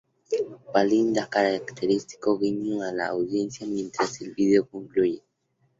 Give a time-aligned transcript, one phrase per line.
[0.71, 5.21] Palin da un característico guiño a la audiencia mientras el vídeo concluye.